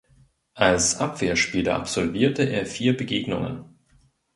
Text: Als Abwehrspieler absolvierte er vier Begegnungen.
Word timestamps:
Als 0.55 0.95
Abwehrspieler 0.99 1.75
absolvierte 1.75 2.41
er 2.41 2.65
vier 2.65 2.97
Begegnungen. 2.97 3.65